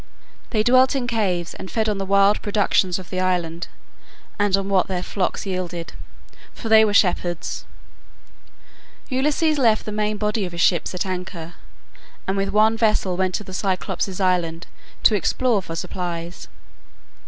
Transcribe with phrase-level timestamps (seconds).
[0.49, 3.67] They dwelt in caves and fed on the wild productions of the island
[4.39, 5.93] and on what their flocks yielded,
[6.55, 7.65] for they were shepherds.
[9.09, 11.53] Ulysses left the main body of his ships at anchor,
[12.27, 14.65] and with one vessel went to the Cyclopes' island
[15.03, 16.47] to explore for supplies.